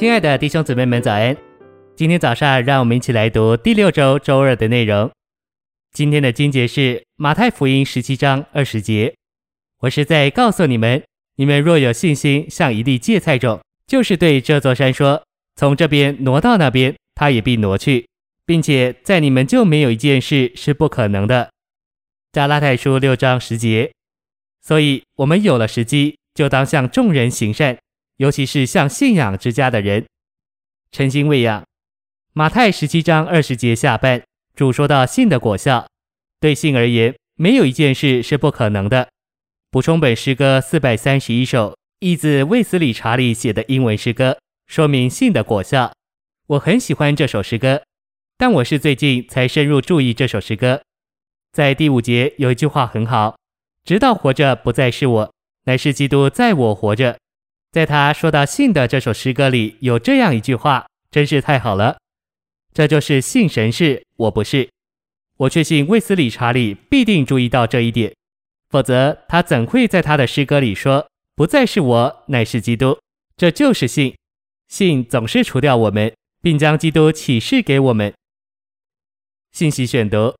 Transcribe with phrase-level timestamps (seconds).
[0.00, 1.36] 亲爱的弟兄姊妹们，早安！
[1.94, 5.10] 今天早上，让我们一起来读第六周周二的内容。
[5.92, 9.14] 今天的经节是马太福音十七章二十节。
[9.80, 11.02] 我是在告诉你们，
[11.36, 15.22] 你们若有信心，像一粒芥菜种，就是对这座山说
[15.54, 18.08] ：“从这边挪到那边”，它也必挪去，
[18.46, 21.50] 并且在你们就没有一件事是不可能的。
[22.32, 23.92] 加拉太书六章十节。
[24.62, 27.76] 所以，我们有了时机，就当向众人行善。
[28.20, 30.04] 尤其是像信仰之家的人，
[30.92, 31.64] 诚心喂养。
[32.34, 34.22] 马太十七章二十节下半，
[34.54, 35.88] 主说到信的果效。
[36.38, 39.08] 对信而言，没有一件事是不可能的。
[39.70, 45.90] 补充本诗歌四百三十一首，译自卫斯理查理写的英文诗歌，说明信的果效。
[46.48, 47.82] 我很喜欢这首诗歌，
[48.36, 50.82] 但我是最近才深入注意这首诗歌。
[51.52, 53.38] 在第五节有一句话很好：
[53.82, 55.32] 直到活着不再是我，
[55.64, 57.18] 乃是基督在我活着。
[57.72, 61.98] 在他说到信的这首诗歌里，有这样一句话，真是太好了。
[62.72, 64.68] 这就是信神是，我不是。
[65.36, 68.12] 我确信卫斯理查理必定注意到这一点，
[68.68, 72.98] 否则他怎会在他的诗歌里说“不再是我，乃是基督”？
[73.36, 74.16] 这就是信。
[74.68, 78.12] 信总是除掉我们，并将基督启示给我们。
[79.52, 80.34] 信息选读：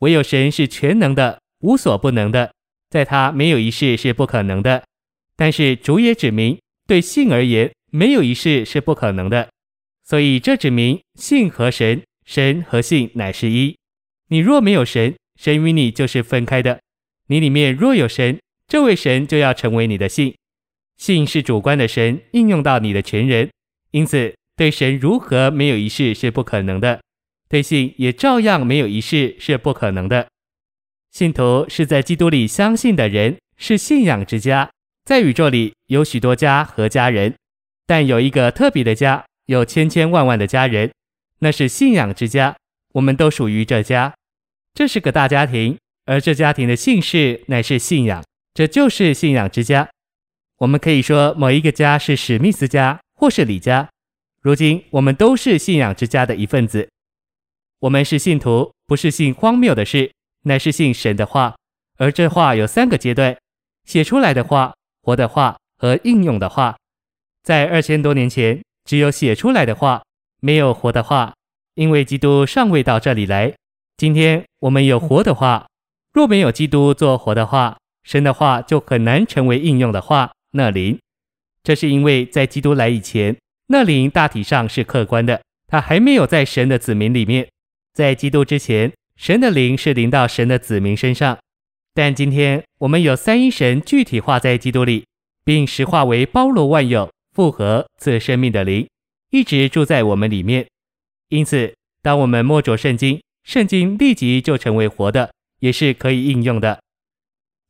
[0.00, 2.52] 唯有神是全能的，无所不能的，
[2.90, 4.84] 在他没有一事是不可能的。
[5.40, 9.48] 但是主也指明，对信而言，没有一事是不可能的。
[10.04, 13.74] 所以这指明信和神，神和信乃是一。
[14.28, 16.76] 你若没有神，神与你就是分开的；
[17.28, 18.38] 你里面若有神，
[18.68, 20.34] 这位神就要成为你的信。
[20.98, 23.48] 信是主观的神应用到你的全人，
[23.92, 27.00] 因此对神如何没有一事是不可能的，
[27.48, 30.28] 对信也照样没有一事是不可能的。
[31.10, 34.70] 信徒是在基督里相信的人，是信仰之家。
[35.04, 37.34] 在宇宙里有许多家和家人，
[37.86, 40.92] 但有一个特别的家，有千千万万的家人，
[41.40, 42.56] 那是信仰之家。
[42.92, 44.14] 我们都属于这家，
[44.74, 49.88] 这是个大家庭，而这家庭的姓氏乃是信仰，这就是信仰之家。
[50.58, 53.88] 我们可以说某一个家是史密斯家或是李家。
[54.42, 56.88] 如今我们都是信仰之家的一份子。
[57.80, 60.12] 我们是信徒，不是信荒谬的事，
[60.42, 61.56] 乃是信神的话。
[61.96, 63.36] 而这话有三个阶段，
[63.84, 64.74] 写出来的话。
[65.02, 66.76] 活的话和应用的话，
[67.42, 70.02] 在二千多年前，只有写出来的话，
[70.40, 71.34] 没有活的话，
[71.74, 73.54] 因为基督尚未到这里来。
[73.96, 75.66] 今天我们有活的话，
[76.12, 80.32] 若没有基督做活的话，神的话就很难成为应用的话。
[80.52, 80.98] 那灵，
[81.62, 83.36] 这是因为在基督来以前，
[83.68, 87.48] 那灵大体上是客观的，他还没有在神的子民里面。
[87.92, 91.38] 在基督之前，神的灵是临到神的子民身上。
[91.92, 95.04] 但今天我们有三一神具体化在基督里，
[95.44, 98.88] 并实化为包罗万有、复活赐生命的灵，
[99.30, 100.66] 一直住在我们里面。
[101.30, 106.80] 因此，当我们摸着圣经，圣经立即就成为活的，也是可以应用的。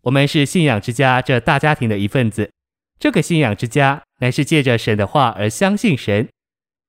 [0.02, 2.50] 我们是信仰之家这大家庭的一份子。
[2.98, 6.28] 这个信仰之家乃是借着神的话而相信神。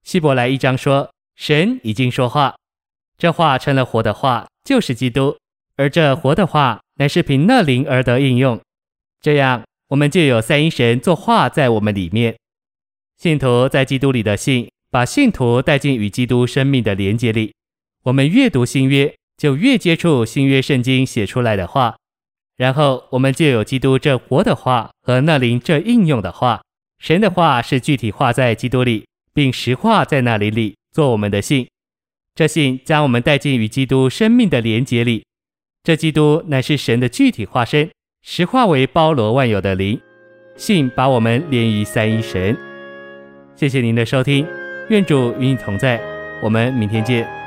[0.03, 2.55] 希伯来一章说，神已经说话，
[3.17, 5.37] 这话成了活的话，就是基督，
[5.77, 6.81] 而这活的话。
[7.01, 8.61] 乃是凭那灵而得应用，
[9.19, 12.35] 这样我们就有三一神作话在我们里面。
[13.17, 17.55] 信徒在基督里的信，把信徒带进与基督生命的连接里。
[18.03, 21.95] 我们越读新约，就越接触新约圣经写出来的话，
[22.55, 26.61] 然后我们就有基督这活的话和那灵这应用的话。
[26.99, 31.67] 神的话是具体化在基督里，并实化在那灵里，做我们的信。
[32.35, 35.23] 这信将我们带进与基督生命的连结里。
[35.83, 37.89] 这基督乃是神的具体化身，
[38.21, 39.99] 实化为包罗万有的灵。
[40.55, 42.55] 信把我们连于三一神。
[43.55, 44.45] 谢谢您的收听，
[44.89, 45.99] 愿主与你同在，
[46.43, 47.40] 我们明天见。